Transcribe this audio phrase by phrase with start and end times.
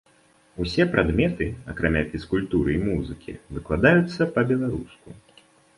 [0.63, 5.21] Усе прадметы, акрамя фізкультуры і музыкі, выкладаюцца па-беларуску.